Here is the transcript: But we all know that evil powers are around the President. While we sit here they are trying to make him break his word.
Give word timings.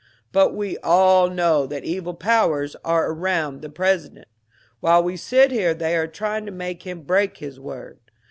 But 0.31 0.55
we 0.55 0.79
all 0.79 1.29
know 1.29 1.67
that 1.67 1.83
evil 1.83 2.15
powers 2.15 2.75
are 2.83 3.11
around 3.11 3.61
the 3.61 3.69
President. 3.69 4.27
While 4.79 5.03
we 5.03 5.15
sit 5.15 5.51
here 5.51 5.75
they 5.75 5.95
are 5.95 6.07
trying 6.07 6.47
to 6.47 6.51
make 6.51 6.81
him 6.81 7.03
break 7.03 7.37
his 7.37 7.59
word. 7.59 7.99